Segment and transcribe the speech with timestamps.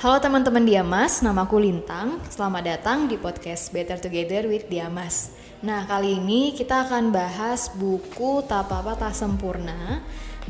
[0.00, 2.24] Halo teman-teman Diamas, namaku Lintang.
[2.32, 5.28] Selamat datang di podcast Better Together with Diamas.
[5.60, 10.00] Nah, kali ini kita akan bahas buku Tak Apa Tak Sempurna.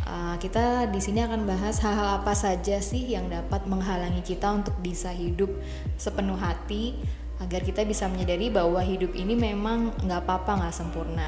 [0.06, 4.78] Uh, kita di sini akan bahas hal-hal apa saja sih yang dapat menghalangi kita untuk
[4.78, 5.50] bisa hidup
[5.98, 6.94] sepenuh hati
[7.42, 11.26] agar kita bisa menyadari bahwa hidup ini memang nggak apa-apa nggak sempurna.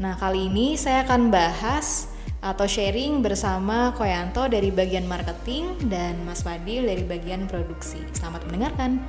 [0.00, 6.46] Nah, kali ini saya akan bahas atau sharing bersama Koyanto dari bagian marketing dan Mas
[6.46, 7.98] Fadil dari bagian produksi.
[8.14, 9.02] Selamat mendengarkan.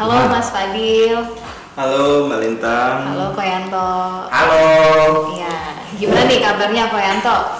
[0.00, 1.16] Halo Mas Fadil.
[1.76, 2.96] Halo Mbak Lintang.
[3.16, 3.88] Halo Koyanto.
[4.28, 4.64] Halo.
[5.36, 5.56] Iya,
[5.96, 7.59] gimana nih kabarnya Koyanto?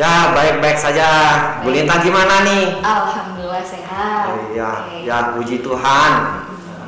[0.00, 1.08] Ya baik-baik saja.
[1.60, 2.80] Bu Lintang gimana nih?
[2.80, 4.32] Alhamdulillah sehat.
[4.48, 4.96] Iya, Oke.
[5.04, 6.12] ya puji Tuhan.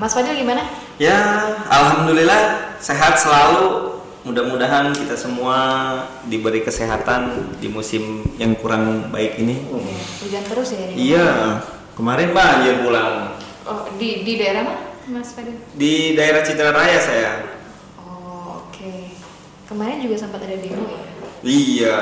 [0.01, 0.65] Mas Fadil gimana?
[0.97, 1.21] Ya,
[1.69, 2.41] alhamdulillah
[2.81, 3.93] sehat selalu.
[4.25, 5.59] Mudah-mudahan kita semua
[6.25, 9.61] diberi kesehatan di musim yang kurang baik ini.
[9.61, 10.95] Iya, Hujan terus ya ini.
[11.13, 11.29] Iya,
[11.93, 14.81] kemarin banjir pulang Oh, di di daerah mana,
[15.13, 15.61] Mas Fadil?
[15.77, 17.61] di daerah Citra Raya saya.
[18.01, 19.13] Oh, oke.
[19.69, 21.03] Kemarin juga sempat ada demo ya?
[21.43, 21.99] Iya,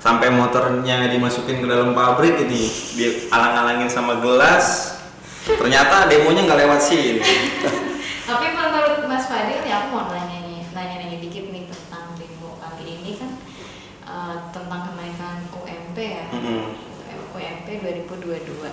[0.00, 4.96] sampai motornya dimasukin ke dalam pabrik ini, dialang-alangin sama gelas.
[5.44, 7.20] Ternyata demonya nggak lewat sini.
[8.24, 12.84] Tapi menurut Mas Fadil ya aku mau nanya nih, nanya-nanya dikit nih tentang demo pagi
[12.86, 13.30] ini kan
[14.08, 16.24] eh, tentang kenaikan UMP ya.
[16.32, 16.62] Mm-mm.
[17.36, 18.72] UMP 2022.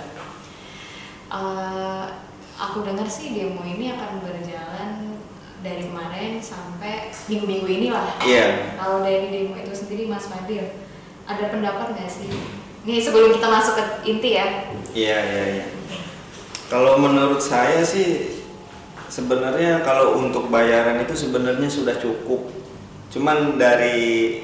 [1.28, 2.06] Eh,
[2.56, 5.20] aku dengar sih demo ini akan berjalan
[5.66, 8.16] dari kemarin sampai minggu-minggu inilah.
[8.24, 8.78] Iya.
[8.78, 10.87] Kalau dari demo itu sendiri Mas Fadil,
[11.28, 12.32] ada pendapat nggak sih?
[12.88, 14.72] Nih sebelum kita masuk ke inti ya.
[14.96, 15.66] Iya iya iya.
[16.72, 18.40] Kalau menurut saya sih
[19.12, 22.48] sebenarnya kalau untuk bayaran itu sebenarnya sudah cukup.
[23.12, 24.40] Cuman dari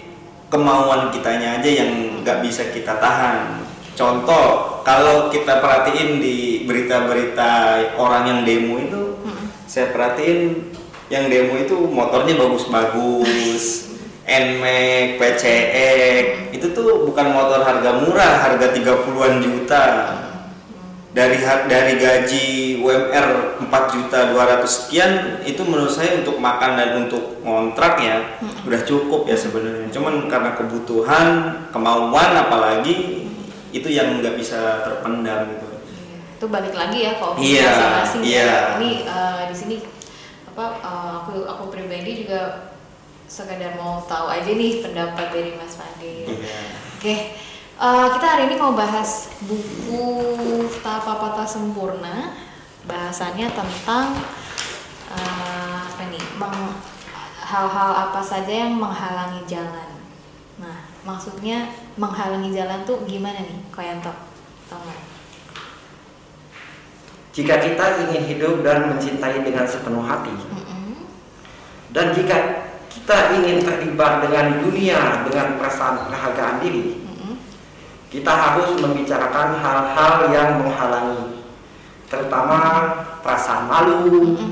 [0.52, 3.64] kemauan kitanya aja yang nggak bisa kita tahan.
[3.94, 9.04] Contoh, kalau kita perhatiin di berita-berita orang yang demo itu,
[9.70, 10.74] saya perhatiin
[11.14, 13.83] yang demo itu motornya bagus-bagus,
[14.24, 16.26] NMAX, PCX,
[16.56, 19.86] itu tuh bukan motor harga murah, harga 30-an juta.
[21.14, 21.38] Dari
[21.70, 22.46] dari gaji
[22.82, 23.28] UMR
[23.62, 25.12] 4 juta 200 sekian
[25.46, 29.94] itu menurut saya untuk makan dan untuk ngontrak ya udah cukup ya sebenarnya.
[29.94, 31.28] Cuman karena kebutuhan,
[31.70, 33.30] kemauan apalagi
[33.70, 35.68] itu yang nggak bisa terpendam gitu.
[36.42, 38.22] Itu balik lagi ya opini Iya, masing-masing.
[38.26, 38.30] ya.
[38.34, 38.54] iya.
[38.82, 39.76] Ini eh, di sini
[40.50, 42.73] apa eh, aku aku pribadi juga
[43.34, 46.30] sekadar mau tahu aja nih pendapat dari Mas Fadil.
[46.30, 46.58] Iya.
[47.02, 47.16] Oke,
[47.82, 52.38] eh, kita hari ini mau bahas buku Tak Apa Tak Sempurna.
[52.86, 54.22] Bahasannya tentang
[55.10, 56.22] eh, apa nih?
[57.44, 59.90] hal-hal apa saja yang menghalangi jalan.
[60.58, 61.70] Nah, maksudnya
[62.02, 64.10] menghalangi jalan tuh gimana nih, Koyanto?
[64.70, 65.02] Tahu nggak?
[67.34, 71.10] Jika kita ingin hidup dan mencintai dengan sepenuh hati, Mm-mm.
[71.94, 72.63] dan jika
[72.94, 77.36] kita ingin terlibat dengan dunia dengan perasaan kehargaan diri, Mm-mm.
[78.14, 81.42] kita harus membicarakan hal-hal yang menghalangi,
[82.06, 82.60] terutama
[83.26, 84.52] perasaan malu, Mm-mm.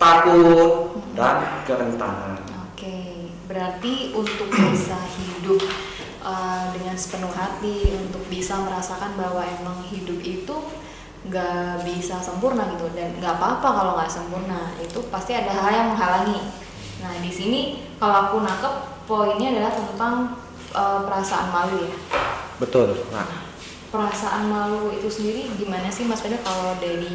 [0.00, 2.40] takut, dan kerentanan.
[2.72, 5.60] Oke, berarti untuk bisa hidup
[6.24, 10.56] uh, dengan sepenuh hati, untuk bisa merasakan bahwa emang hidup itu
[11.22, 15.88] nggak bisa sempurna gitu dan nggak apa-apa kalau nggak sempurna itu pasti ada hal yang
[15.94, 16.40] menghalangi.
[17.22, 17.60] Di sini
[18.02, 18.74] kalau aku nangkep
[19.06, 20.14] poinnya adalah tentang
[20.74, 21.94] uh, perasaan malu ya.
[22.58, 22.98] Betul.
[23.14, 23.48] Nah,
[23.92, 27.12] Perasaan malu itu sendiri gimana sih Mas Pedro kalau dari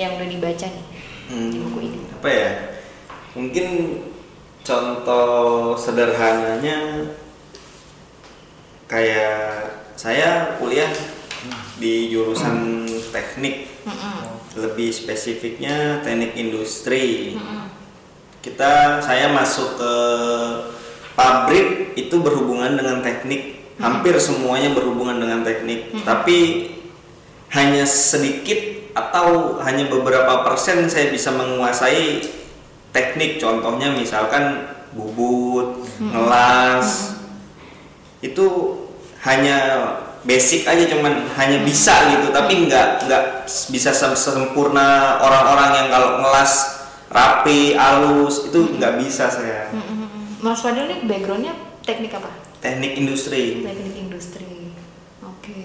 [0.00, 0.86] yang udah dibaca nih
[1.28, 2.00] di buku ini?
[2.16, 2.50] apa ya
[3.36, 3.66] mungkin
[4.64, 7.08] contoh sederhananya
[8.88, 10.90] kayak saya kuliah
[11.76, 13.68] di jurusan teknik
[14.54, 17.36] lebih spesifiknya teknik industri.
[18.44, 19.92] Kita saya masuk ke
[21.16, 23.72] pabrik itu berhubungan dengan teknik.
[23.80, 25.96] Hampir semuanya berhubungan dengan teknik.
[26.04, 26.70] Tapi
[27.56, 32.20] hanya sedikit atau hanya beberapa persen saya bisa menguasai
[32.92, 33.40] teknik.
[33.40, 37.16] Contohnya misalkan bubut ngelas.
[38.20, 38.76] Itu
[39.24, 39.88] hanya
[40.28, 42.28] basic aja cuman hanya bisa gitu.
[42.28, 43.24] Tapi nggak nggak
[43.72, 46.73] bisa sem- sempurna orang-orang yang kalau ngelas
[47.14, 50.42] rapi halus itu nggak bisa saya Mm-mm.
[50.42, 51.54] Mas Fadil nih backgroundnya
[51.86, 52.28] teknik apa?
[52.58, 54.72] teknik industri Teknik industri.
[55.22, 55.60] Oke.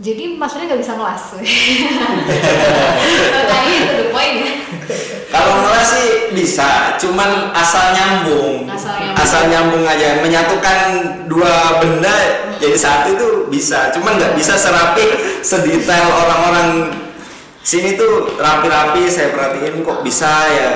[0.00, 1.24] Jadi Mas Fadil nggak bisa ngelas.
[3.52, 4.54] Tadi itu the point ya.
[5.30, 8.66] Kalau ngelas sih bisa, cuman asal nyambung.
[8.70, 9.22] Asal nyambung.
[9.22, 10.78] Asal nyambung aja, menyatukan
[11.26, 13.90] dua benda jadi satu itu bisa.
[13.90, 15.02] Cuman nggak bisa serapi,
[15.42, 16.94] sedetail orang-orang
[17.62, 19.06] sini tuh rapi-rapi.
[19.08, 20.72] Saya perhatiin kok bisa ya.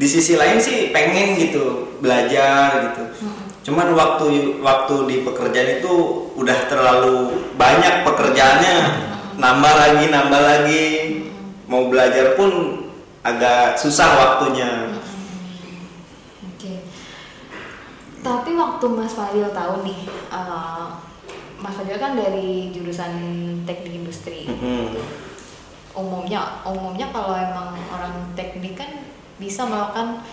[0.00, 3.04] Di sisi lain sih pengen gitu belajar gitu.
[3.60, 5.92] Cuman waktu waktu di pekerjaan itu
[6.32, 8.76] udah terlalu banyak pekerjaannya,
[9.36, 10.84] nambah lagi, nambah lagi.
[11.68, 12.82] Mau belajar pun
[13.20, 14.96] agak susah waktunya.
[16.40, 16.88] Oke.
[18.24, 20.86] Tapi waktu Mas Fadil tahu nih, eh,
[21.60, 23.12] Mas Fadil kan dari jurusan
[23.68, 24.48] teknik industri.
[24.48, 25.29] Mhm.
[26.00, 28.88] Umumnya, umumnya kalau emang orang teknik kan
[29.36, 30.24] bisa melakukan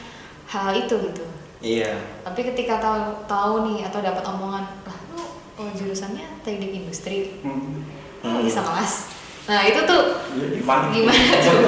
[0.45, 1.23] hal itu gitu.
[1.59, 1.99] Iya.
[2.21, 5.23] Tapi ketika tahu tahu nih atau dapat omongan, lah lu
[5.57, 7.83] oh, jurusannya teknik industri, Hmm.
[8.19, 8.39] Hmm.
[8.39, 9.11] bisa kelas.
[9.45, 10.87] Nah itu tuh Ya, gimana?
[10.89, 11.59] gimana tuh?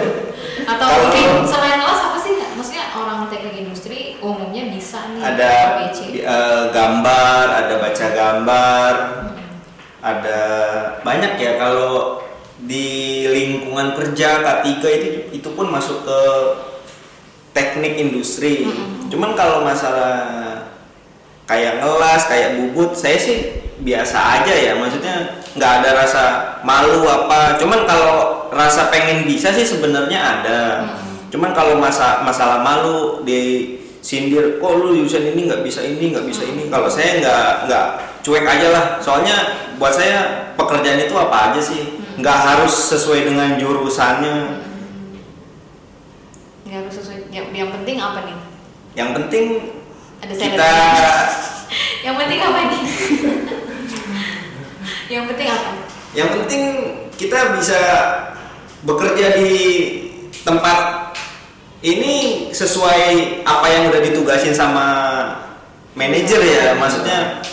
[0.66, 2.34] Atau Kalau- mungkin selain kelas apa sih?
[2.54, 5.48] Maksudnya orang teknik industri umumnya bisa nih Ada
[5.80, 6.00] ABC.
[6.18, 8.94] eh, gambar, ada baca gambar,
[10.00, 10.40] ada
[11.02, 12.20] banyak ya kalau
[12.66, 14.88] di lingkungan kerja K3 itu
[15.32, 16.22] itu pun masuk ke
[17.56, 18.68] teknik industri.
[19.08, 20.38] Cuman kalau masalah
[21.48, 24.74] kayak ngelas, kayak bubut, saya sih biasa aja ya.
[24.76, 26.24] Maksudnya nggak ada rasa
[26.68, 27.56] malu apa.
[27.58, 30.62] Cuman kalau rasa pengen bisa sih sebenarnya ada.
[31.30, 36.26] Cuman kalau masa masalah malu di sindir, kok lu jurusan ini nggak bisa ini, nggak
[36.26, 36.68] bisa ini.
[36.68, 37.86] Kalau saya nggak nggak
[38.26, 38.86] cuek aja lah.
[39.02, 39.36] Soalnya
[39.78, 44.36] buat saya pekerjaan itu apa aja sih, nggak harus sesuai dengan jurusannya.
[46.68, 47.20] Nggak harus sesuai.
[47.32, 48.38] Yang, yang penting apa nih?
[48.98, 49.46] Yang penting
[50.20, 50.72] Ada kita
[52.06, 52.82] yang penting apa nih?
[55.14, 55.70] yang penting apa?
[56.18, 56.64] yang penting
[57.14, 57.82] kita bisa
[58.82, 59.52] bekerja di
[60.42, 61.14] tempat
[61.86, 64.88] ini sesuai apa yang udah ditugasin sama
[65.94, 67.46] manajer ya maksudnya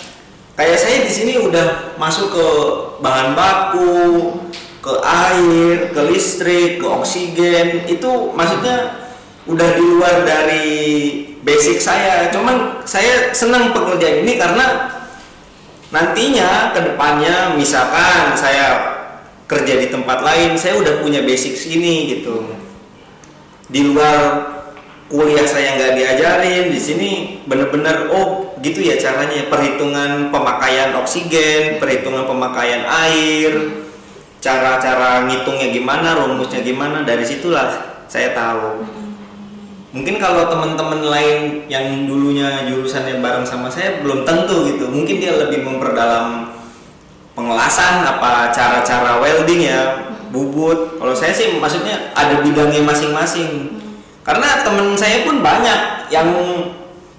[0.57, 2.47] kayak saya di sini udah masuk ke
[3.01, 4.33] bahan baku
[4.81, 9.07] ke air ke listrik ke oksigen itu maksudnya
[9.47, 10.69] udah di luar dari
[11.47, 12.31] basic saya.
[12.35, 14.91] Cuman saya senang pekerjaan ini karena
[15.95, 18.99] nantinya ke depannya misalkan saya
[19.47, 22.43] kerja di tempat lain saya udah punya basic ini gitu.
[23.71, 24.55] Di luar
[25.07, 27.11] kuliah saya nggak diajarin di sini
[27.47, 29.49] bener-bener oh gitu ya caranya.
[29.49, 33.53] Perhitungan pemakaian oksigen perhitungan pemakaian air
[34.41, 38.87] cara-cara ngitungnya gimana rumusnya gimana dari situlah saya tahu.
[39.97, 44.93] Mungkin kalau teman-teman lain yang dulunya jurusannya bareng sama saya belum tentu gitu.
[44.93, 46.53] Mungkin dia lebih memperdalam
[47.33, 51.01] pengelasan apa cara-cara welding ya bubut.
[51.01, 53.81] Kalau saya sih maksudnya ada bidangnya masing-masing.
[54.21, 56.29] Karena temen saya pun banyak yang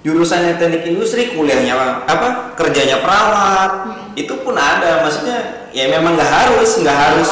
[0.08, 1.76] jurusannya teknik industri kuliahnya
[2.08, 2.56] apa?
[2.56, 3.72] Kerjanya perawat.
[4.16, 7.28] Itu pun ada maksudnya ya memang nggak harus nggak harus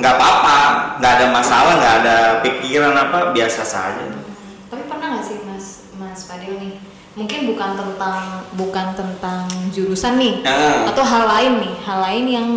[0.00, 0.60] nggak apa-apa.
[1.04, 4.08] Nggak ada masalah nggak ada pikiran apa biasa saja.
[4.72, 5.66] Tapi pernah nggak sih Mas
[6.00, 6.80] Mas Fadil nih?
[7.14, 10.90] Mungkin bukan tentang bukan tentang jurusan nih, Nah.
[10.90, 12.48] atau hal lain nih, hal lain yang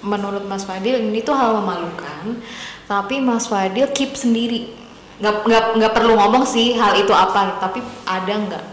[0.00, 2.40] menurut Mas Fadil ini tuh hal memalukan,
[2.88, 4.72] tapi Mas Fadil keep sendiri,
[5.20, 8.64] nggak nggak nggak perlu ngomong sih hal itu apa, tapi ada nggak?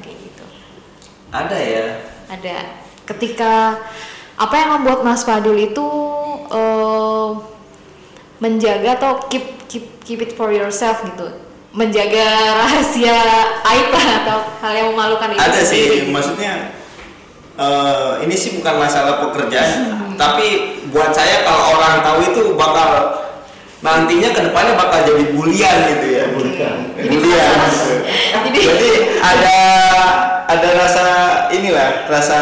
[1.33, 1.85] Ada ya?
[2.29, 2.57] Ada.
[3.09, 3.81] Ketika
[4.37, 5.87] apa yang membuat Mas Fadil itu
[6.53, 7.29] eh,
[8.37, 11.33] menjaga atau keep keep keep it for yourself gitu,
[11.73, 12.25] menjaga
[12.61, 13.17] rahasia
[13.65, 16.05] aib lah atau hal yang memalukan itu ada sendiri.
[16.05, 16.53] sih maksudnya
[17.57, 20.13] eh, ini sih bukan masalah pekerjaan.
[20.13, 23.17] Tapi buat saya kalau orang tahu itu bakal
[23.81, 26.23] nantinya ke depannya bakal jadi bulian gitu ya.
[26.31, 26.75] Bulian.
[26.93, 27.57] bulian.
[28.43, 29.57] Jadi jadi ada
[30.59, 31.05] ada rasa
[31.49, 32.39] inilah rasa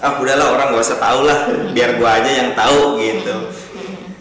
[0.00, 1.44] ah udahlah orang gak usah tahu lah
[1.76, 3.36] biar gua aja yang tahu gitu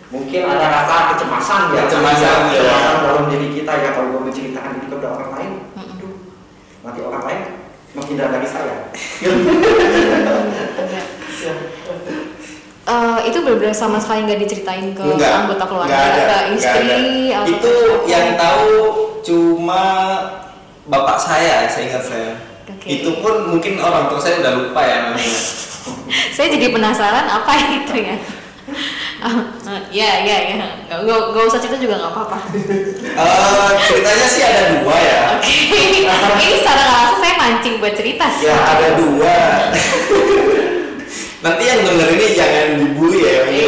[0.09, 1.85] Mungkin ada rasa kecemasan ya.
[1.85, 2.49] Kecemasan, ya.
[2.49, 5.51] Kecemasan dalam diri kita ya kalau gue menceritakan itu kepada orang lain.
[5.77, 6.13] Aduh,
[6.81, 7.41] nanti orang lain
[7.93, 8.89] menghindar dari saya.
[12.89, 17.45] Eh, itu benar-benar sama sekali nggak diceritain ke Enggak, anggota keluarga, ada, ke istri, ada.
[17.45, 17.75] atau itu
[18.09, 18.73] yang tahu
[19.21, 19.85] cuma
[20.89, 22.33] bapak saya saya ingat saya
[22.79, 22.87] Oke.
[22.87, 25.27] itu pun mungkin orang tua saya udah lupa ya namanya
[26.35, 27.51] Saya jadi penasaran apa
[27.83, 28.15] itu ya.
[29.19, 29.35] Ah,
[29.99, 30.67] ya, ya, ya.
[30.87, 32.37] Nggak, nggak, usah cerita juga nggak apa-apa.
[32.55, 35.53] Eh, ceritanya sih ada dua ya Oke.
[36.39, 38.47] Ini secara nggak langsung saya mancing buat cerita sih.
[38.47, 39.37] ya ada dua
[41.39, 43.67] nanti yang denger ini jangan dibully ya Iya.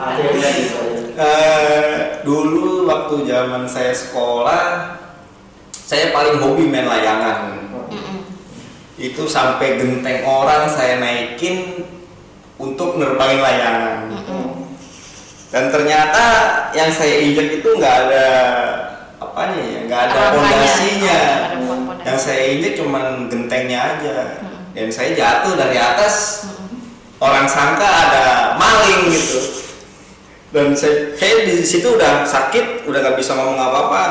[0.00, 0.80] Ya, udah gitu.
[1.20, 1.92] Eh,
[2.24, 4.96] dulu waktu zaman saya sekolah,
[5.90, 7.66] saya paling hobi main layangan.
[8.94, 11.82] Itu sampai genteng orang saya naikin
[12.62, 14.06] untuk nerbangin layangan.
[15.50, 16.26] Dan ternyata
[16.78, 18.26] yang saya injek itu nggak ada
[19.18, 21.20] apanya ya, nggak ada pondasinya.
[21.58, 22.06] Oh, nggak.
[22.06, 24.46] Yang saya injek cuman gentengnya aja.
[24.70, 26.46] Dan saya jatuh dari atas,
[27.18, 29.42] orang sangka ada maling gitu.
[30.54, 34.02] Dan saya, saya di situ udah sakit, udah gak bisa ngomong apa-apa.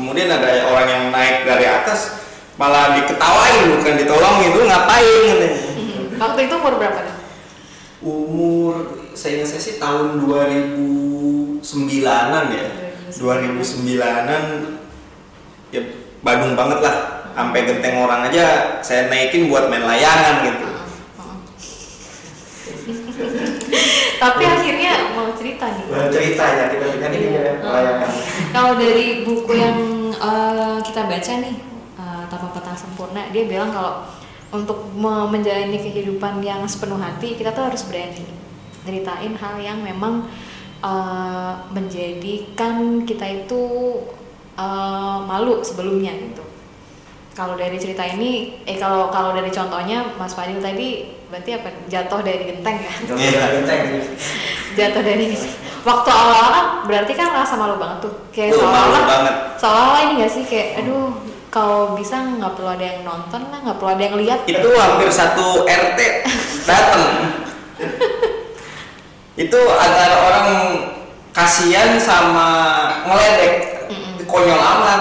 [0.00, 2.24] Kemudian ada orang yang naik dari atas,
[2.56, 5.36] malah diketawain bukan ditolongin, lu ngapain?
[6.24, 7.20] Waktu itu umur berapa nih?
[8.00, 12.64] umur saya ingat saya sih tahun 2009-an ya
[13.12, 14.42] 2009-an
[15.68, 15.82] ya
[16.24, 16.96] Bandung banget lah
[17.36, 20.64] sampai genteng orang aja saya naikin buat main layangan gitu
[24.20, 24.42] Tapi
[25.60, 25.84] cerita nih.
[25.92, 28.10] Nah, cerita ya kita ini ya layangan.
[28.56, 29.78] Kalau dari buku yang
[30.16, 31.56] eh, kita baca nih,
[32.00, 34.08] eh, Tapa Peta Sempurna, dia bilang kalau
[34.50, 38.24] untuk me- menjalani kehidupan yang sepenuh hati, kita tuh harus berani
[38.80, 40.24] ceritain hal yang memang
[40.80, 43.62] eh, menjadikan kita itu
[44.56, 46.42] eh, malu sebelumnya gitu.
[47.40, 52.20] Kalau dari cerita ini, eh kalau kalau dari contohnya Mas Fadil tadi berarti apa jatuh
[52.20, 52.92] dari genteng ya?
[53.16, 53.42] Iya.
[53.56, 53.80] Genteng.
[54.76, 55.32] jatuh dari
[55.80, 59.34] waktu awal-awal kan berarti kan rasa malu banget tuh kayak Tuh, malu seolah-olah banget.
[59.56, 61.10] seolah-olah ini gak sih kayak aduh
[61.50, 65.08] kalau bisa nggak perlu ada yang nonton lah nggak perlu ada yang lihat itu hampir
[65.10, 65.98] satu RT
[66.68, 67.02] datang
[69.34, 70.48] itu antara orang
[71.32, 72.46] kasihan sama
[73.08, 73.54] ngeledek
[73.90, 74.14] Mm-mm.
[74.28, 75.00] konyol amat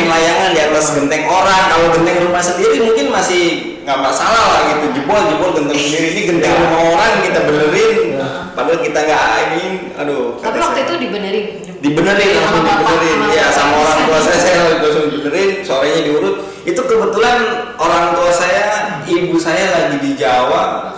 [0.00, 1.62] kok main layangan di atas genteng orang.
[1.68, 3.42] Kalau genteng rumah sendiri mungkin masih
[3.84, 4.96] nggak masalah lah gitu.
[4.96, 6.08] Jebol jebol genteng sendiri.
[6.16, 6.60] Ini genteng Ya.
[6.64, 7.96] rumah orang kita benerin.
[8.16, 8.28] Ya.
[8.50, 9.64] padahal kita nggak ini
[9.96, 10.36] aduh.
[10.40, 10.86] Tapi waktu saya.
[10.88, 11.46] itu dibenerin?
[11.80, 13.16] dibenerin langsung dibenerin.
[13.16, 15.50] sama ya sama orang tua saya saya langsung dibenerin.
[15.64, 16.36] Sorenya diurut.
[16.64, 17.38] Itu kebetulan
[17.80, 18.64] orang tua saya
[19.04, 20.92] ibu saya lagi di Jawa.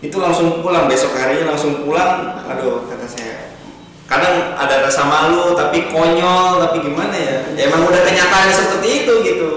[0.00, 0.86] Itu langsung pulang.
[0.86, 2.42] Besok harinya langsung pulang.
[2.46, 3.39] Aduh kata saya
[4.10, 7.46] kadang ada rasa malu tapi konyol tapi gimana ya?
[7.54, 9.50] Ya emang udah kenyataannya seperti itu gitu.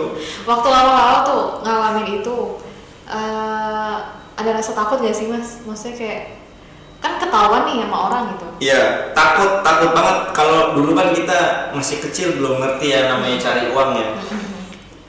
[0.45, 2.61] Waktu awal-awal tuh ngalamin itu
[3.09, 3.95] eh,
[4.37, 5.65] ada rasa takut gak sih mas?
[5.65, 6.21] Maksudnya kayak
[7.01, 8.45] kan ketahuan nih sama orang gitu.
[8.69, 10.17] Iya, takut takut banget.
[10.37, 14.07] Kalau dulu kan kita masih kecil belum ngerti ya namanya cari uang ya.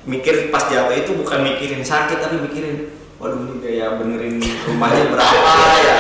[0.09, 2.89] Mikir pas jatuh itu bukan mikirin sakit tapi mikirin
[3.21, 5.37] waduh ini biaya benerin rumahnya berapa
[5.85, 5.97] ya.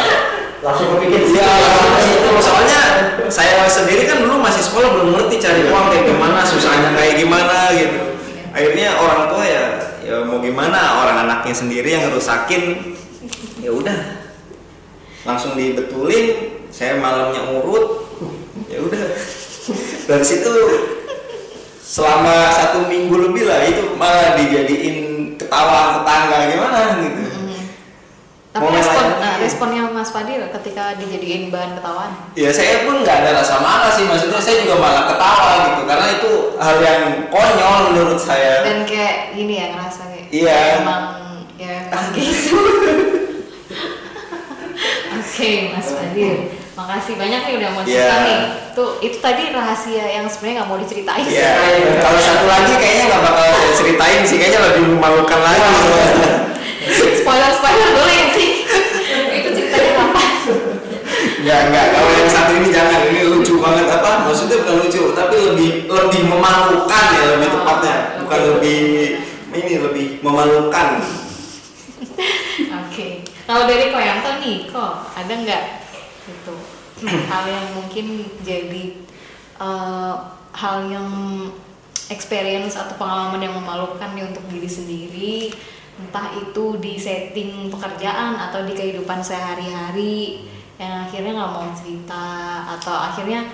[0.64, 1.52] Langsung kepikir Iya,
[2.08, 2.80] itu soalnya
[3.28, 7.68] saya sendiri kan dulu masih sekolah belum ngerti cari uang kayak gimana, susahnya kayak gimana
[7.76, 8.00] gitu.
[8.48, 9.64] Akhirnya orang tua ya
[10.00, 12.96] ya mau gimana orang anaknya sendiri yang ngerusakin.
[13.60, 14.24] Ya udah.
[15.28, 18.08] Langsung dibetulin saya malamnya urut.
[18.72, 19.04] Ya udah.
[20.08, 20.52] Dari situ
[21.84, 24.96] selama satu minggu lebih lah itu malah dijadiin
[25.36, 27.33] ketawa tetangga gimana gitu.
[28.54, 33.26] Tapi Mau respon nah, responnya Mas Fadil ketika dijadiin bahan ketawaan ya saya pun nggak
[33.26, 34.06] ada rasa marah sih.
[34.06, 35.82] Maksudnya saya juga malah ketawa gitu.
[35.90, 36.32] Karena itu
[36.62, 37.02] hal yang
[37.34, 38.62] konyol menurut saya.
[38.62, 40.58] Dan kayak gini ya ngerasa kayak Iya.
[40.78, 41.02] emang
[41.58, 42.54] ya emang gitu.
[45.18, 46.34] Oke Mas Fadil.
[46.78, 48.22] Makasih banyak nih udah mau cerita Iya.
[48.22, 48.38] nih.
[48.78, 51.42] Tuh itu tadi rahasia yang sebenarnya nggak mau diceritain sih.
[51.42, 51.58] ya
[51.98, 54.38] kalau satu lagi kayaknya nggak bakal ceritain sih.
[54.38, 55.66] Kayaknya lebih memalukan lagi
[56.92, 58.50] spoiler spoiler boleh ya sih
[59.40, 60.22] itu ceritanya apa
[61.44, 61.86] Nggak, nggak.
[61.92, 63.04] Kalau yang satu ini jangan.
[63.04, 64.24] Ini lucu banget apa?
[64.24, 67.96] Maksudnya bukan lucu, tapi lebih lebih memalukan ya lebih tepatnya.
[68.24, 68.80] Bukan lebih
[69.52, 71.04] ini lebih memalukan.
[72.84, 73.08] oke
[73.46, 75.64] kalau dari Koyanto nih kok ada nggak
[76.26, 76.54] gitu
[77.30, 78.06] hal yang mungkin
[78.42, 78.84] jadi
[79.60, 80.14] eh,
[80.54, 81.08] hal yang
[82.12, 85.36] experience atau pengalaman yang memalukan nih untuk diri sendiri
[85.94, 92.26] entah itu di setting pekerjaan atau di kehidupan sehari-hari yang akhirnya nggak mau cerita
[92.78, 93.46] atau akhirnya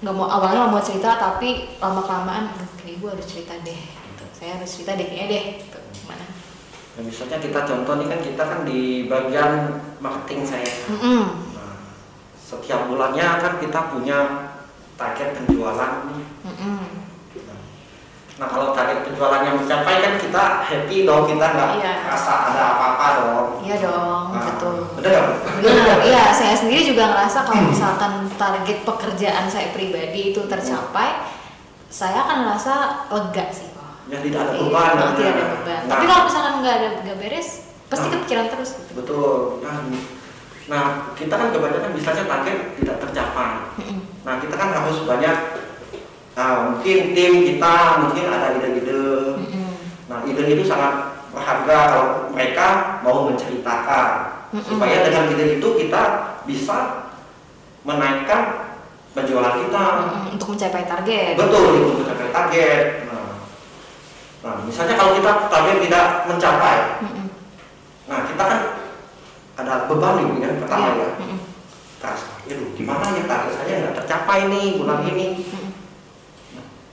[0.00, 2.44] nggak mau awalnya nggak mau cerita tapi lama kelamaan
[2.80, 4.24] kayak gue harus cerita deh gitu.
[4.32, 5.78] saya harus cerita deh kayaknya deh gitu.
[6.00, 6.24] gimana
[6.92, 10.68] Nah, misalnya kita contoh nih kan kita kan di bagian marketing saya.
[10.92, 11.24] Mm-mm.
[11.56, 11.76] Nah,
[12.36, 14.18] setiap bulannya kan kita punya
[15.00, 16.04] target penjualan.
[18.32, 21.92] Nah kalau target penjualannya mencapai kan kita happy dong, kita nggak Iya.
[22.08, 23.46] rasa ada apa-apa dong.
[23.60, 24.74] Iya dong, Nah, betul.
[24.96, 25.24] Benar,
[26.02, 26.32] iya.
[26.32, 31.28] Saya sendiri juga ngerasa kalau misalkan target pekerjaan saya pribadi itu tercapai,
[31.86, 32.74] saya akan ngerasa
[33.10, 33.68] lega sih.
[34.10, 34.90] Ya tidak ada Iya, beban.
[34.90, 35.30] tidak namanya.
[35.30, 35.80] ada beban.
[35.80, 37.48] Nah, Tapi kalau misalkan nggak ada nggak beres,
[37.86, 38.12] pasti Nah.
[38.14, 38.70] kepikiran terus.
[38.74, 38.92] Gitu.
[38.94, 39.32] betul.
[39.60, 39.76] Nah,
[40.62, 43.66] Nah, kita kan kebanyakan misalnya target tidak tercapai.
[44.22, 45.51] Nah, kita kan harus banyak
[46.34, 49.02] ah, mungkin tim kita mungkin ada ide-ide.
[49.36, 49.70] Mm-mm.
[50.08, 52.68] Nah, ide itu sangat berharga kalau mereka
[53.00, 54.08] mau menceritakan
[54.60, 56.02] supaya dengan ide itu kita
[56.44, 57.08] bisa
[57.82, 58.72] menaikkan
[59.12, 59.84] penjualan kita.
[60.32, 61.34] Untuk mencapai target.
[61.36, 62.82] Betul itu mencapai target.
[63.08, 63.32] Nah,
[64.40, 66.76] nah, misalnya kalau kita target tidak mencapai,
[68.08, 68.60] nah kita kan
[69.52, 70.96] ada beban nih ya pertama Iya.
[70.96, 71.08] ya.
[71.20, 71.38] Mm-mm.
[72.02, 75.26] Terus, aduh gimana ya target saya nggak tercapai nih bulan ini.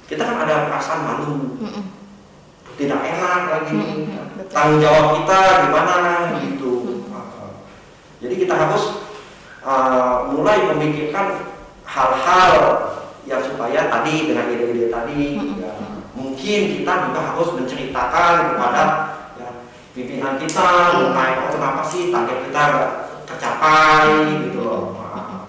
[0.10, 1.86] Kita kan ada perasaan malu, Mm-mm.
[2.82, 3.78] tidak enak lagi.
[3.78, 4.26] Mm-mm.
[4.42, 4.50] Betul.
[4.50, 5.40] Tanggung jawab kita
[5.70, 5.96] gimana
[6.50, 7.06] gitu.
[7.14, 7.54] Nah,
[8.18, 9.06] Jadi kita harus
[9.62, 11.54] uh, mulai memikirkan
[11.86, 12.54] hal-hal
[13.30, 15.62] yang supaya tadi dengan ide-ide tadi Mm-mm.
[15.62, 15.78] ya,
[16.18, 18.84] mungkin kita juga harus menceritakan kepada
[19.38, 19.50] ya,
[19.94, 22.64] pimpinan kita mengenai oh, kenapa sih target kita
[23.30, 24.10] tercapai
[24.50, 24.98] gitu loh.
[24.98, 25.46] Nah,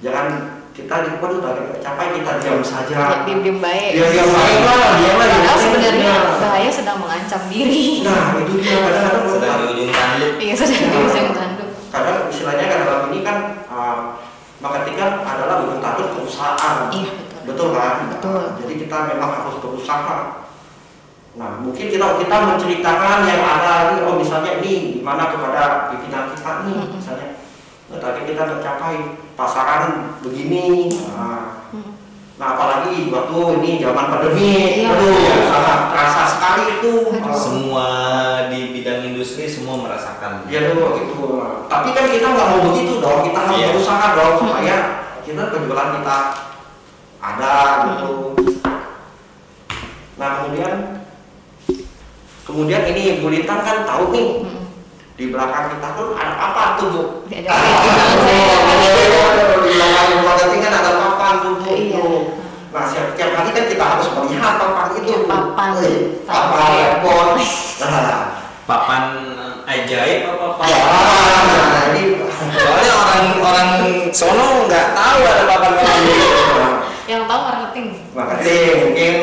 [0.00, 3.26] jangan kita di waduh target nggak tercapai kita diam saja.
[3.26, 3.98] Diam-diam baik.
[3.98, 5.26] Diam diam baik lah, diam lah.
[5.26, 5.58] Padahal diam.
[5.58, 8.06] sebenarnya bahaya sedang mengancam diri.
[8.06, 11.68] Nah itu dia kadang-kadang sedang di ujung tanduk Iya, sedang di ujung tanduk.
[11.90, 13.98] kadang istilahnya kan dalam ini kan uh,
[14.62, 16.76] marketing adalah ujung tanduk perusahaan.
[16.94, 17.42] Iya, betul.
[17.50, 17.94] Betul kan?
[18.14, 18.42] Betul.
[18.62, 20.18] Jadi kita memang harus berusaha.
[21.38, 26.66] Nah, mungkin kita kita menceritakan yang ada ini, oh misalnya ini gimana kepada pimpinan kita
[26.66, 27.37] nih, misalnya,
[27.88, 30.92] tadi kita tercapai pasaran begini.
[31.16, 31.96] Nah, Mm-mm.
[32.36, 34.92] nah, apalagi waktu ini zaman pandemi, Iya.
[34.92, 35.36] aduh, Iya.
[35.48, 36.94] sangat terasa sekali itu.
[37.08, 37.32] Aduh.
[37.32, 37.86] Uh, semua
[38.52, 41.16] di bidang industri semua merasakan Ya dong itu.
[41.68, 43.20] Tapi kan kita nggak mau begitu dong.
[43.24, 43.66] Kita harus Iya.
[43.72, 44.76] berusaha dong supaya
[45.24, 46.16] kita penjualan kita
[47.18, 47.52] ada
[47.92, 48.12] gitu.
[50.18, 50.72] Nah kemudian
[52.44, 54.57] kemudian ini Bu Lintang kan tahu nih Mm-mm.
[55.18, 57.02] Di belakang kita tuh ada apa tuh Bu?
[57.26, 58.46] Ada apa ya?
[59.58, 60.06] Di belakang.
[60.14, 61.70] Oh, belakang kan ada papan tuh Bu.
[61.74, 61.98] Iya.
[61.98, 62.18] tuh.
[62.68, 65.00] Nah setiap, setiap hari kan kita harus melihat papan itu.
[65.04, 65.68] Iya, papan.
[65.82, 66.70] Eh, Papan Papan.
[66.70, 67.26] repot.
[67.82, 68.20] Nah,
[68.62, 69.02] papan
[69.64, 72.02] ajaib apa papan ya, nah, ini
[72.52, 73.70] soalnya orang orang
[74.12, 76.28] sono nggak tahu ada papan papan gitu
[77.04, 77.86] Yang tahu marketing.
[78.12, 79.14] marketing mungkin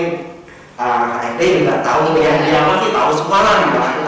[0.78, 4.05] uh, HRD juga tahu yang dia masih tahu semua lah di belakang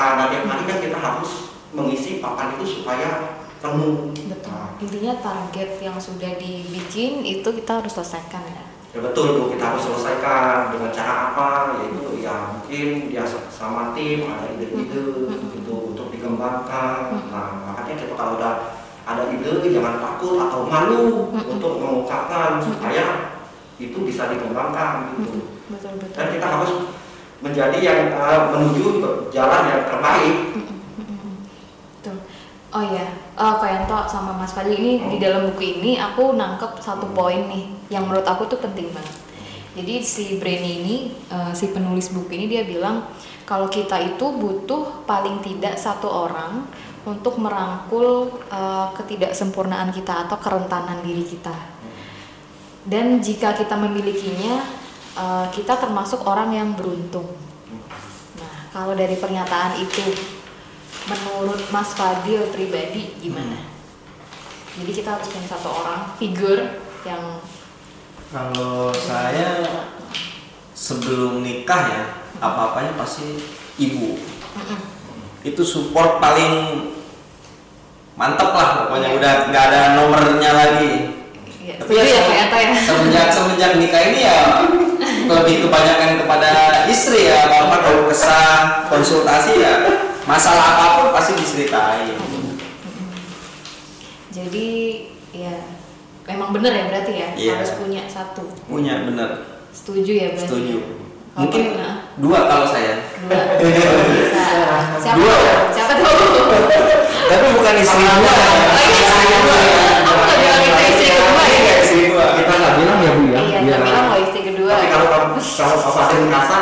[0.00, 4.56] pada tiap hari kan kita harus mengisi papan itu supaya penuh Betul.
[4.56, 8.64] Nah, Intinya target yang sudah dibikin itu kita harus selesaikan ya.
[8.96, 14.24] ya betul tuh kita harus selesaikan dengan cara apa yaitu ya mungkin dia sama tim
[14.24, 17.28] ada ide-ide gitu untuk dikembangkan.
[17.28, 23.36] Nah makanya kita kalau udah ada ide jangan takut atau malu untuk mengungkapkan supaya
[23.76, 25.44] itu bisa dikembangkan gitu.
[25.68, 26.16] Betul betul.
[26.16, 26.72] dan kita harus
[27.40, 29.00] menjadi yang uh, menuju
[29.32, 30.36] jalan yang terbaik.
[32.70, 33.02] Oh ya,
[33.34, 37.50] eh Kak Yanto sama Mas Fadli ini di dalam buku ini aku nangkep satu poin
[37.50, 39.16] nih yang menurut aku tuh penting banget.
[39.74, 43.10] Jadi si Brainy ini, eh, si penulis buku ini dia bilang
[43.42, 46.70] kalau kita itu butuh paling tidak satu orang
[47.02, 51.54] untuk merangkul eh, ketidaksempurnaan kita atau kerentanan diri kita.
[52.86, 54.62] Dan jika kita memilikinya,
[55.14, 57.34] eh, kita termasuk orang yang beruntung.
[58.36, 60.04] Nah, kalau dari pernyataan itu,
[61.06, 63.66] menurut Mas Fadil pribadi gimana?
[64.70, 66.58] Jadi kita harus punya satu orang figur
[67.02, 67.42] yang
[68.30, 69.66] kalau saya
[70.70, 72.02] sebelum nikah ya
[72.38, 73.36] apa apanya pasti
[73.76, 74.16] ibu
[74.54, 74.78] Mm-mm.
[75.42, 76.86] itu support paling
[78.14, 80.92] mantep lah pokoknya udah nggak ada nomornya lagi
[81.58, 82.70] ya, Tapi ya se- Kak Yanto ya.
[82.78, 84.38] semenjak semenjak nikah ini ya
[85.32, 86.50] lebih kebanyakan kepada
[86.86, 88.44] istri ya apa kalau kesah
[88.86, 89.72] konsultasi ya
[90.24, 92.14] masalah apa pun pasti diceritain
[94.30, 94.68] Jadi
[95.32, 95.54] ya
[96.24, 97.54] memang benar ya berarti ya Iya.
[97.58, 98.46] harus punya satu.
[98.64, 100.46] punya bener Setuju ya berarti.
[100.46, 100.76] setuju
[101.32, 101.90] mungkin Kak Ina?
[102.16, 103.40] dua kalau saya Dua.
[103.56, 103.90] Bisa.
[104.98, 105.30] Siapa Dua.
[105.30, 105.62] tahu?
[105.72, 106.14] Siapa tahu?
[107.24, 111.06] tapi bukan istri dua ya Oh iya, istri dua ya Aku nggak bilang kita istri
[111.08, 111.56] kedua ya.
[111.56, 113.38] Iya, istri dua Kita nggak bilang ya bu ya.
[113.38, 114.72] Iya, Biar- nggak bilang loh istri kedua.
[114.74, 114.86] Tapi
[115.60, 116.56] kalau kalau kalau Pak Fadil merasa,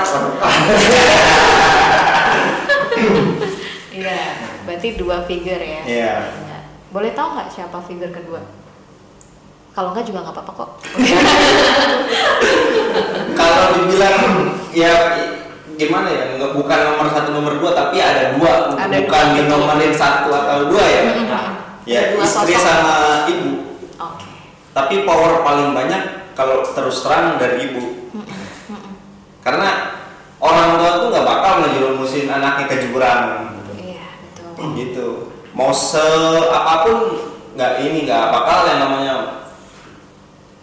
[3.95, 4.21] Iya,
[4.63, 5.83] berarti dua figure ya.
[5.87, 6.15] Iya.
[6.27, 6.59] Ya.
[6.91, 8.43] Boleh tahu nggak siapa figure kedua?
[9.71, 10.71] Kalau nggak juga nggak apa-apa kok.
[13.39, 14.19] kalau dibilang
[14.75, 14.93] ya
[15.79, 19.95] gimana ya nggak bukan nomor satu nomor dua tapi ada dua Ada bukan dua, nomorin
[19.95, 21.03] satu atau dua ya
[21.87, 22.67] ya Dua istri sosok.
[22.67, 22.95] sama
[23.31, 24.27] ibu Oke.
[24.75, 28.08] tapi power paling banyak kalau terus terang dari ibu
[29.49, 29.69] karena
[30.37, 33.25] orang tua tuh nggak bakal ngejerumusin anaknya ke jurang
[33.73, 34.77] Iya betul.
[34.77, 35.09] gitu.
[35.57, 36.05] Mau se
[36.47, 36.97] apa pun
[37.57, 39.15] nggak ini nggak bakal yang namanya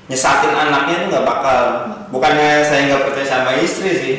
[0.05, 1.59] nyesatin anaknya itu nggak bakal.
[2.13, 4.15] Bukannya saya nggak percaya sama istri sih.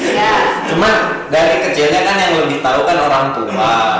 [0.00, 0.92] Ya cuman
[1.28, 3.52] dari kecilnya kan yang lebih tahu kan orang tua.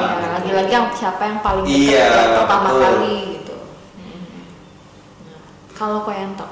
[0.09, 2.80] Ya, lagi-lagi yang siapa yang paling Iya, yang pertama betul.
[2.82, 3.54] kali gitu.
[3.94, 4.24] Hmm.
[5.76, 6.46] Kalau Koyanto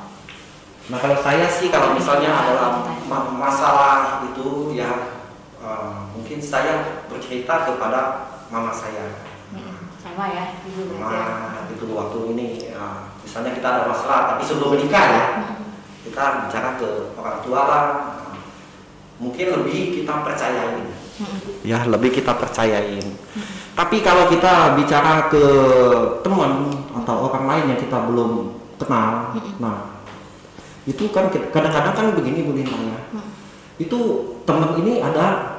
[0.85, 5.17] Nah kalau saya sih kalau misalnya adalah ma- masalah itu ya
[5.59, 8.01] eh, mungkin saya bercerita kepada
[8.53, 9.17] mama saya.
[9.49, 11.25] Hmm, sama ya ibu berarti ya.
[11.25, 12.85] Mama itu waktu ini ya,
[13.25, 15.73] misalnya kita ada masalah tapi sebelum menikah ya Hmm.
[16.05, 17.85] kita bicara ke orang tua lah.
[18.29, 18.37] Nah,
[19.15, 20.85] Mungkin lebih kita percayain.
[21.17, 21.39] Hmm.
[21.65, 23.15] Ya lebih kita percayain.
[23.73, 25.45] Tapi kalau kita bicara ke
[26.21, 29.94] teman atau orang lain yang kita belum kenal, nah
[30.85, 32.99] itu kan kita- kadang-kadang kan begini Bu Lina ya.
[33.17, 33.29] Hmm.
[33.81, 33.99] Itu
[34.45, 35.57] teman ini ada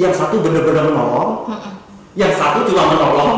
[0.00, 1.76] yang satu benar-benar menolong, Hmm.
[2.16, 3.34] yang satu cuma menolong,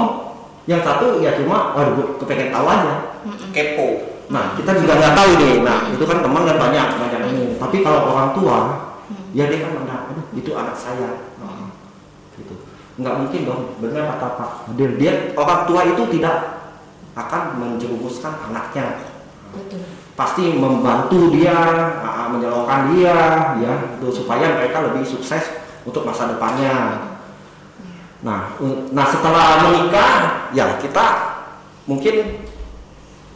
[0.70, 2.94] yang satu ya cuma waduh kepengen tahu aja.
[3.26, 3.50] Hmm.
[3.50, 5.54] kepo Nah kita juga nggak tahu nih.
[5.64, 7.44] Nah itu kan teman kan banyak banyak ini.
[7.56, 8.58] Tapi kalau orang tua,
[9.32, 11.32] ya dia kan mendak, aduh itu anak saya.
[11.40, 11.72] Nah,
[12.36, 12.54] gitu.
[13.00, 13.62] Nggak mungkin dong.
[13.80, 14.50] Benar kata Pak.
[14.76, 16.36] Dia orang tua itu tidak
[17.16, 19.08] akan menjerumuskan anaknya.
[19.48, 19.80] betul
[20.18, 21.54] Pasti membantu dia,
[22.02, 23.18] ah, menyalurkan dia,
[23.62, 27.06] ya, itu supaya mereka lebih sukses untuk masa depannya.
[28.26, 28.58] Nah,
[28.90, 31.38] nah setelah menikah, ya kita
[31.86, 32.44] mungkin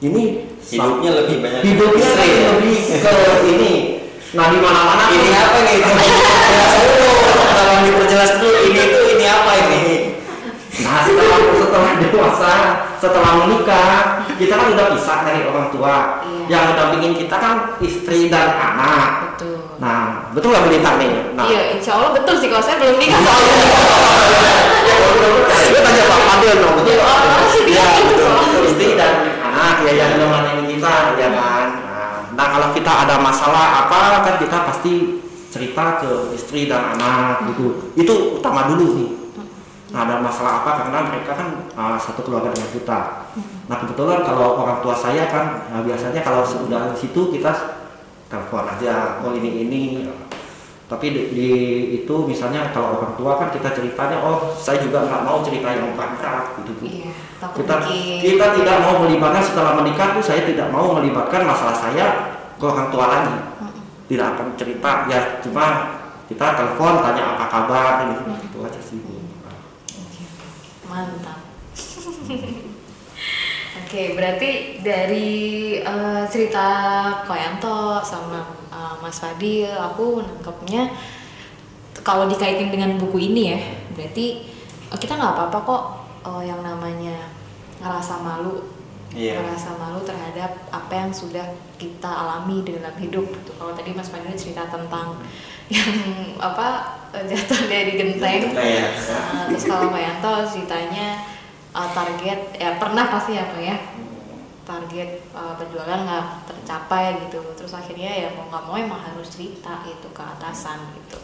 [0.02, 2.48] ini hidupnya lebih banyak hidupnya istri ya.
[2.52, 3.14] lebih ke
[3.48, 3.72] ini
[4.36, 5.78] nah di mana mana ini apa nih
[7.56, 9.84] tolong diperjelas dulu ini tuh ini apa ini
[10.84, 12.52] nah setelah setelah dewasa
[13.02, 16.22] setelah menikah kita kan udah pisah dari orang tua.
[16.22, 16.46] Iya.
[16.46, 19.34] yang mendampingin kita kan istri dan anak.
[19.34, 19.58] Betul.
[19.82, 21.10] Nah betul nggak melintang nih?
[21.34, 21.46] Nah.
[21.50, 23.54] Iya insya Allah betul sih kalau saya belum nikah soalnya
[24.86, 26.74] ya belum percaya gue tanya Pak Fadil dong.
[26.78, 26.98] Betul?
[27.02, 27.18] Oh,
[27.66, 28.30] iya, ya betul.
[28.30, 28.62] Betul.
[28.70, 29.12] istri dan
[29.42, 31.66] anak ya yang nemenin kita ya kan?
[31.82, 34.94] Nah, nah kalau kita ada masalah apa kan kita pasti
[35.50, 37.90] cerita ke istri dan anak gitu.
[37.98, 39.21] Itu utama dulu nih
[39.92, 40.70] nah ada masalah apa?
[40.84, 43.00] Karena mereka kan uh, satu keluarga dengan kita.
[43.68, 47.52] Nah kebetulan kalau orang tua saya kan nah, biasanya kalau sudah di situ kita
[48.32, 49.82] telepon aja oh ini ini.
[50.88, 51.50] Tapi di, di
[52.04, 55.96] itu misalnya kalau orang tua kan kita ceritanya oh saya juga nggak mau cerita yang
[55.96, 56.84] berat gitu Bu.
[56.84, 57.12] iya
[57.50, 62.06] kita bikin kita tidak mau melibatkan setelah menikah tuh saya tidak mau melibatkan masalah saya
[62.54, 63.34] ke orang tua lagi.
[64.06, 65.98] Tidak akan cerita ya cuma
[66.30, 68.16] kita telepon tanya apa kabar ini.
[68.46, 68.51] Gitu.
[70.92, 71.40] Mantap.
[73.80, 75.30] Oke, berarti dari
[75.80, 76.68] eh, cerita
[77.24, 80.92] Koyanto sama eh, Mas Fadil, aku nangkepnya
[82.04, 83.60] kalau dikaitin dengan buku ini ya,
[83.96, 84.44] berarti
[84.92, 85.82] eh, kita nggak apa-apa kok
[86.28, 87.32] eh, yang namanya
[87.80, 88.60] ngerasa malu,
[89.12, 89.40] Iya.
[89.40, 91.44] ngerasa malu terhadap apa yang sudah
[91.76, 93.28] kita alami dalam hidup.
[93.28, 93.52] Gitu.
[93.56, 95.20] Kalau tadi Mas Fadil cerita tentang
[95.72, 95.92] yang
[96.52, 98.86] apa eh, jatuh dari genteng, Iya.
[98.92, 101.24] Nah, terus kalau Pak Yanto ceritanya
[101.72, 103.76] uh, target ya pernah pasti ya Pak ya.
[104.62, 107.40] Target uh, penjualan nggak tercapai gitu.
[107.56, 111.18] Terus akhirnya ya mau nggak mau emang harus cerita itu ke atasan gitu.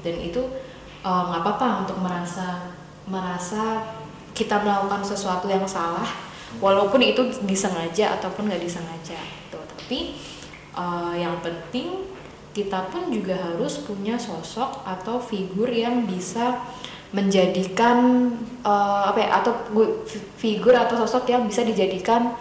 [0.00, 0.42] Dan itu
[1.02, 2.72] uh, nggak apa-apa untuk merasa
[3.06, 3.82] merasa
[4.36, 6.06] kita melakukan sesuatu yang salah
[6.58, 9.58] walaupun itu disengaja ataupun nggak disengaja gitu.
[9.58, 10.00] Tapi
[10.72, 12.15] uh, yang penting
[12.56, 16.56] kita pun juga harus punya sosok atau figur yang bisa
[17.12, 18.32] menjadikan
[18.64, 22.32] uh, apa ya atau gu- fi- figur atau sosok yang bisa dijadikan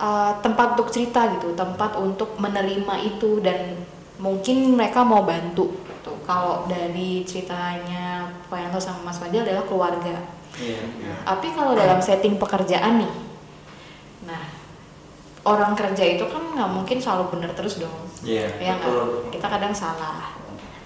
[0.00, 3.76] uh, tempat untuk cerita gitu tempat untuk menerima itu dan
[4.16, 6.12] mungkin mereka mau bantu gitu.
[6.24, 10.16] kalau dari ceritanya Pak Yanto sama Mas Fadil adalah keluarga
[10.54, 10.86] Iya.
[11.26, 13.10] tapi kalau dalam setting pekerjaan nih,
[14.22, 14.53] nah
[15.44, 17.92] orang kerja itu kan nggak mungkin selalu benar terus dong,
[18.24, 18.48] Iya.
[18.56, 18.88] ya nggak?
[18.88, 19.08] betul.
[19.28, 20.32] Kita kadang salah.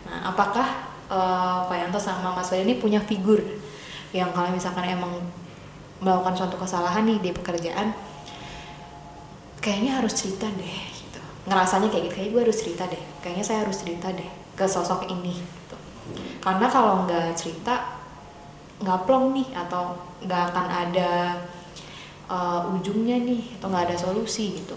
[0.06, 0.66] Nah, apakah
[1.08, 3.38] eh, Pak Yanto sama Mas Wadi ini punya figur
[4.10, 5.14] yang kalau misalkan emang
[6.00, 7.90] melakukan suatu kesalahan nih di pekerjaan,
[9.58, 11.20] kayaknya harus cerita deh, gitu.
[11.48, 13.02] Ngerasanya kayak gitu, kayak gue harus cerita deh.
[13.20, 15.34] Kayaknya saya harus cerita deh ke sosok ini.
[15.38, 15.76] Gitu.
[16.38, 17.98] Karena kalau nggak cerita,
[18.78, 21.10] nggak plong nih atau nggak akan ada
[22.28, 24.76] uh, ujungnya nih atau nggak ada solusi gitu.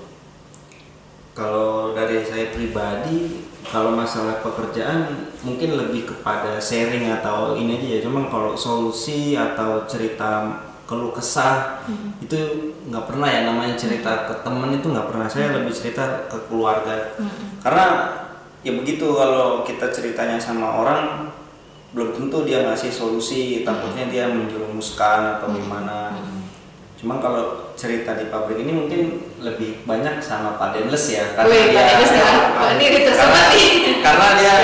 [1.32, 8.00] Kalau dari saya pribadi, kalau masalah pekerjaan mungkin lebih kepada sharing atau ini aja ya.
[8.04, 11.88] Cuman kalau solusi atau cerita keluh kesah
[12.20, 12.36] itu
[12.92, 13.48] nggak pernah ya.
[13.48, 15.28] Namanya cerita ke temen itu nggak pernah.
[15.32, 17.16] Saya lebih cerita ke keluarga.
[17.64, 18.12] Karena
[18.68, 21.32] ya begitu kalau kita ceritanya sama orang
[21.96, 23.64] belum tentu dia ngasih solusi.
[23.64, 26.12] Takutnya dia menjerumuskan atau gimana
[27.02, 29.02] cuman kalau cerita di pabrik ini mungkin
[29.42, 32.30] lebih banyak sama Pak Denles ya karena Wih, dia Pak Denles ya.
[32.72, 33.04] Ini nih.
[34.06, 34.56] karena dia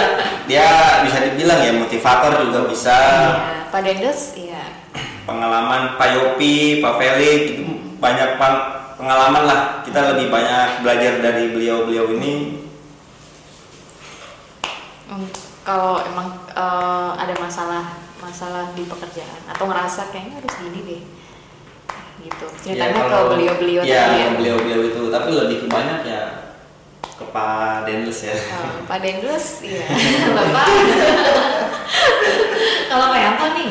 [0.46, 0.68] dia
[1.02, 4.64] bisa dibilang ya motivator juga bisa Iya, Pak Dendes, iya.
[5.26, 7.64] pengalaman Pak Yopi, Pak Felix itu
[7.98, 8.38] banyak
[8.96, 12.64] pengalaman lah kita lebih banyak belajar dari beliau-beliau ini
[15.08, 15.24] Hmm,
[15.64, 21.02] kalau emang eh, ada masalah masalah di pekerjaan atau ngerasa kayaknya harus gini deh
[22.20, 22.46] gitu.
[22.60, 24.26] Ceritanya Ya, ke kalau- beliau-beliau ya, tadi ya?
[24.26, 25.02] ke beliau-beliau itu.
[25.08, 26.22] Tapi lebih ke banyak ya
[27.18, 28.36] ke Pak Denles ya.
[28.54, 29.86] Oh, Pak Dendus iya.
[30.38, 30.68] Bapak?
[32.88, 33.70] Kalau Pak Yanto nih?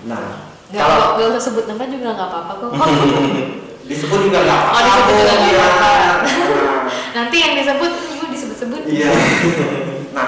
[0.00, 0.24] Nah,
[0.70, 2.70] nggak kalau nggak usah sebut nama juga nggak apa-apa kok.
[3.84, 4.72] Disebut juga nggak apa-apa.
[4.72, 5.90] Oh, disebut juga nggak apa-apa.
[5.90, 6.16] Nah,
[7.10, 8.80] nanti yang disebut ibu disebut-sebut.
[8.86, 9.10] Iya.
[10.14, 10.26] Nah,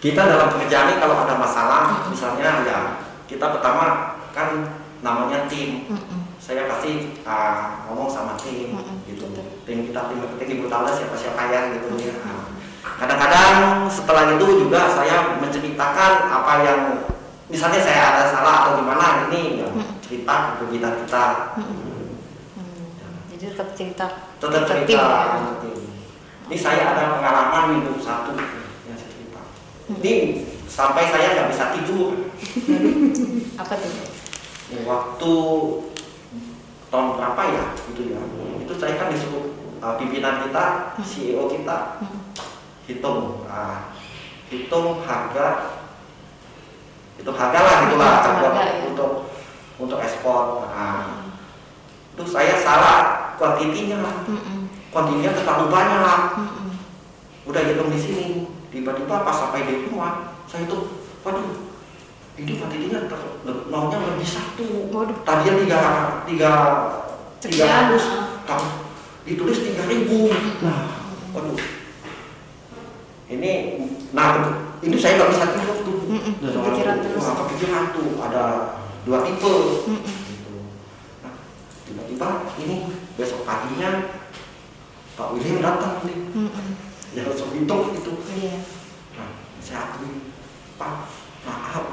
[0.00, 2.78] kita dalam pekerjaan ini kalau ada masalah, misalnya ya
[3.26, 3.84] kita pertama
[4.30, 5.88] kan namanya tim.
[5.88, 6.20] Mm-mm.
[6.40, 9.28] Saya pasti ah, ngomong sama tim, Mm-mm, gitu.
[9.28, 9.44] betul.
[9.68, 12.14] Tim kita tim tim ibu tahu lah siapa siapa ya gitu ya.
[12.24, 12.48] Nah,
[12.80, 16.80] Kadang-kadang setelah itu juga saya menceritakan apa yang
[17.52, 19.68] misalnya saya ada salah atau gimana ini ya,
[20.00, 21.24] cerita ke kita kita.
[21.60, 22.16] Hmm,
[23.36, 24.06] jadi tetap cerita
[24.40, 25.12] tetap cerita tim ya.
[26.50, 28.32] Ini saya ada pengalaman minggu satu
[28.88, 29.40] yang saya cerita.
[30.00, 30.12] Ini
[30.68, 32.10] sampai saya nggak bisa tidur.
[33.60, 33.92] apa tuh
[34.86, 35.32] waktu
[36.90, 38.20] tahun berapa ya itu ya?
[38.62, 39.50] Itu saya kan disuruh
[39.82, 42.18] uh, pimpinan kita, CEO kita Hmm.
[42.90, 43.94] hitung, ah,
[44.50, 45.78] hitung harga,
[47.14, 48.74] hitung harga lah gitulah Hitung harga, ya.
[48.90, 49.10] untuk
[49.78, 50.66] untuk ekspor.
[50.66, 51.30] Nah,
[52.16, 52.98] itu saya salah
[53.38, 54.14] kuantitinya lah,
[54.90, 56.20] kuantitinya terlalu banyak lah.
[57.46, 58.26] Udah hitung di sini
[58.70, 61.69] tiba-tiba pas sampai di rumah saya tuh waduh
[62.36, 65.16] ini kuantitinya ter- le- nolnya lebih satu Waduh.
[65.22, 65.80] tadinya tiga
[66.24, 66.52] tiga
[67.40, 68.04] tiga ratus
[68.44, 68.68] kamu
[69.22, 71.58] ditulis tiga ribu nah waduh
[73.28, 73.52] ini
[74.10, 74.28] nah
[74.80, 77.22] ini saya nggak bisa tidur tuh Mm-mm, Nah, kepikiran terus.
[77.22, 78.44] kepikiran tuh ada
[79.00, 79.54] dua tipe
[79.86, 80.02] Mm-mm.
[80.26, 80.54] gitu.
[81.22, 81.32] Nah,
[81.86, 82.76] tiba-tiba ini
[83.14, 84.10] besok paginya
[85.14, 86.66] Pak William datang nih Mm-mm.
[87.12, 88.58] ya langsung hitung itu Iya.
[89.14, 89.28] nah
[89.60, 90.34] saya akui
[90.74, 91.06] pak
[91.44, 91.84] maaf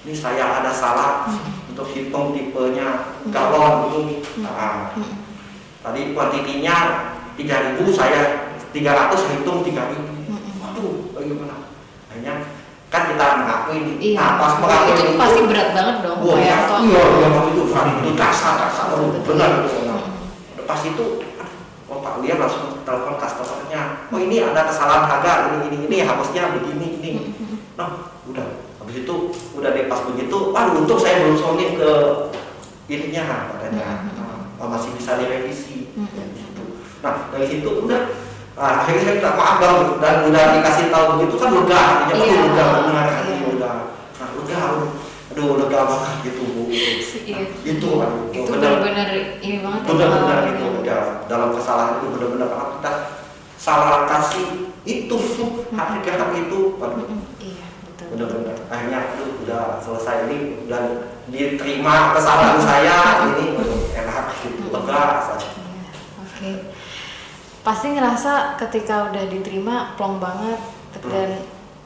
[0.00, 1.28] ini saya ada salah
[1.68, 5.20] untuk hitung tipenya galon ini nah, Mm-mm.
[5.84, 6.76] tadi kuantitinya
[7.36, 8.20] 3000 saya
[8.72, 8.80] 300
[9.12, 10.62] saya hitung 3000 Mm-mm.
[10.64, 11.68] waduh bagaimana
[12.08, 12.34] akhirnya
[12.90, 14.18] kan kita mengakui Iya.
[14.18, 17.62] nah pas mengakui itu pasti berat banget dong Wah, kayak iya, iya, iya, waktu itu
[17.70, 19.36] itu kasar, kasar, betul.
[19.36, 20.00] benar Mm-mm.
[20.70, 21.06] Pas itu,
[21.90, 26.54] oh Pak William langsung telepon customernya, oh ini ada kesalahan harga, ini, ini, ini, harusnya
[26.54, 27.10] begini, ini.
[27.74, 28.46] Nah, udah,
[28.90, 29.14] habis itu,
[29.54, 31.90] udah deh pas begitu, aduh untung saya belum sounding ke
[32.90, 34.58] ininya katanya, Mm-mm.
[34.58, 35.94] nah, masih bisa direvisi.
[35.94, 36.62] Ya, gitu.
[37.06, 38.10] Nah, dari situ udah,
[38.58, 42.34] nah, akhirnya saya minta maaf bang, dan udah dikasih tahu begitu kan lega, artinya Iya.
[42.34, 43.14] oh, lega benar, Iya.
[43.14, 43.74] artinya udah,
[44.18, 44.62] nah udah,
[45.30, 46.62] aduh lega banget gitu bu.
[46.66, 46.90] Iya.
[47.62, 51.00] Itu kan, itu benar benar-benar ini banget ya, benar-benar gitu yang- ya
[51.30, 52.92] dalam kesalahan itu benar-benar kita
[53.54, 55.16] salah kasih itu
[55.78, 57.06] harga itu waduh Mm-mm.
[57.06, 57.29] iya betul
[58.20, 62.96] benar-benar akhirnya aduh udah selesai ini dan diterima kesalahan saya
[63.32, 63.56] ini
[63.96, 64.68] enak gitu.
[64.68, 65.88] Lega saja Iya,
[66.20, 66.50] Oke.
[67.60, 70.60] Pasti ngerasa ketika udah diterima plong banget.
[71.00, 71.40] Dan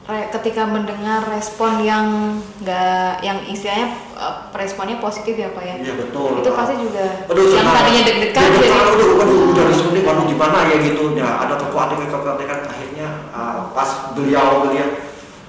[0.09, 5.75] re- ketika mendengar respon yang nggak yang istilahnya eh, responnya positif ya pak ya.
[5.79, 6.41] iya betul.
[6.41, 10.57] Itu pasti juga Aduh, yang tadinya deg-degan Deg-degan, jadi aduh, aduh, udah disuntik, waduh gimana
[10.67, 11.03] ya gitu.
[11.13, 12.59] Ya, ada kekhawatiran, kekhawatiran.
[12.65, 14.84] Akhirnya uh, pas beliau beliau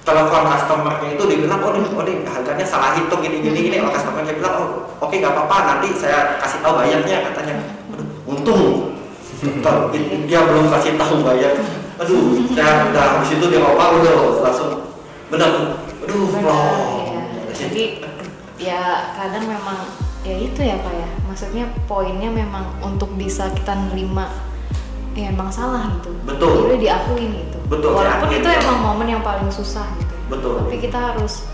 [0.07, 3.77] telepon customernya itu dibilang, oh ini, oh ini harganya salah hitung gini gini gini.
[3.83, 4.69] Oh customernya bilang, oh
[5.03, 7.55] oke nggak apa-apa, nanti saya kasih tahu bayarnya katanya.
[7.91, 8.87] Aduh, untung
[10.31, 11.59] dia belum kasih tahu bayar.
[11.99, 14.15] Aduh, saya udah habis itu dia ngomong udah
[14.47, 14.95] langsung
[15.27, 15.51] benar.
[16.07, 16.55] Aduh, Benar,
[17.03, 17.23] ya.
[17.51, 17.85] Jadi
[18.63, 19.91] ya kadang memang
[20.23, 21.09] ya itu ya pak ya.
[21.27, 24.31] Maksudnya poinnya memang untuk bisa kita nerima
[25.17, 26.13] ya emang salah gitu.
[26.29, 26.69] Betul.
[26.69, 27.59] Jadi diakuin gitu.
[27.67, 28.63] Betul, Walaupun saya itu akui.
[28.63, 30.15] emang momen yang paling susah gitu.
[30.29, 30.55] Betul.
[30.69, 31.49] Tapi kita harus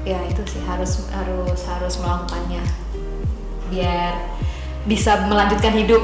[0.00, 2.62] ya itu sih harus harus harus melakukannya
[3.68, 4.12] biar
[4.86, 6.00] bisa melanjutkan hidup.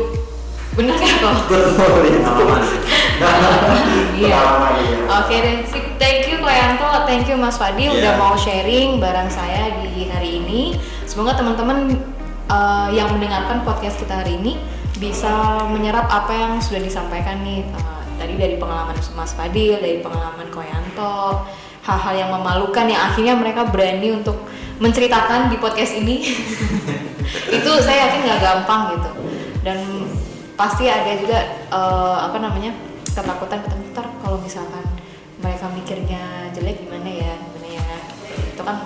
[0.77, 1.35] Bener kan kok?
[1.49, 2.21] Betul, itu.
[2.21, 2.63] pengalaman
[4.21, 4.29] Iya.
[4.29, 4.41] Iya.
[5.09, 5.57] Oke deh,
[5.97, 7.97] thank you Yanto, thank you Mas Fadil Iya.
[7.97, 10.77] udah mau sharing bareng saya di hari ini.
[11.09, 11.97] Semoga teman-teman
[12.53, 14.61] uh, yang mendengarkan podcast kita hari ini
[14.97, 17.65] bisa menyerap apa yang sudah disampaikan nih.
[17.77, 21.45] Uh, tadi dari pengalaman Mas Fadil, dari pengalaman Koyanto.
[21.87, 24.35] hal-hal yang memalukan yang akhirnya mereka berani untuk
[24.83, 26.19] menceritakan di podcast ini.
[27.57, 29.11] Itu saya yakin nggak gampang gitu.
[29.63, 29.79] Dan
[30.59, 31.39] pasti ada juga
[31.71, 32.75] uh, apa namanya
[33.07, 34.83] ketakutan ketakutan kalau misalkan
[35.39, 37.87] mereka mikirnya jelek gimana ya gimana ya?
[38.51, 38.83] Itu kan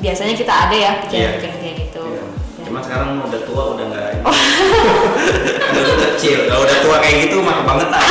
[0.00, 2.51] biasanya kita ada ya pikiran-pikiran kayak gitu Iya.
[2.62, 4.06] Cuma sekarang udah tua udah nggak
[5.72, 6.38] udah kecil.
[6.46, 8.02] Kalau udah tua kayak gitu mah kebangetan.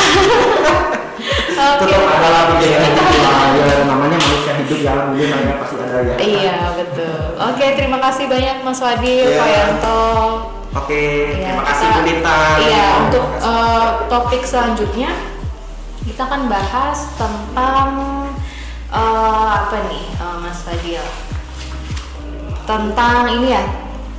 [1.61, 1.93] Oke.
[1.93, 6.57] tetap ada lah lah ya namanya manusia hidup ya mungkin namanya pasti ada ya Iya
[6.73, 7.17] betul.
[7.37, 9.37] Oke terima kasih banyak Mas Wadil, Iya.
[9.37, 10.01] Pak Yanto.
[10.73, 11.03] oke
[11.37, 15.11] Ya, terima kasih Bu Lintang Iya Terima untuk eh, topik selanjutnya
[16.01, 17.89] kita akan bahas tentang
[18.89, 21.05] eh, apa nih eh, Mas Fadil?
[22.63, 23.63] Tentang ini ya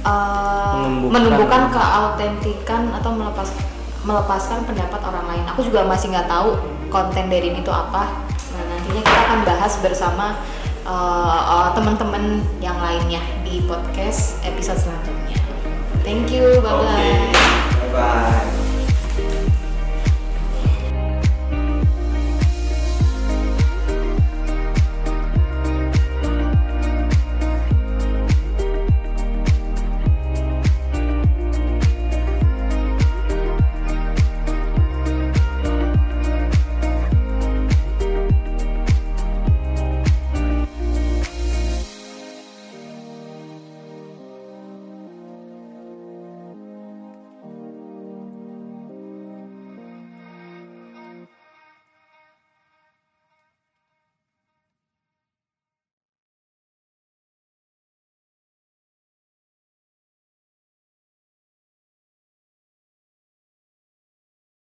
[0.03, 1.13] eh, Menumbuhkan.
[1.15, 3.49] menumbuhkan keautentikan atau melepas
[4.03, 5.45] melepaskan pendapat orang lain.
[5.55, 6.59] Aku juga masih nggak tahu
[6.91, 8.11] konten dari ini tuh apa.
[8.53, 10.27] Nah nantinya kita akan bahas bersama
[10.83, 15.39] eh, eh, teman-teman yang lainnya di podcast episode selanjutnya.
[16.03, 16.83] Thank you, bye bye.
[16.83, 17.11] Oke.
[17.79, 18.62] bye bye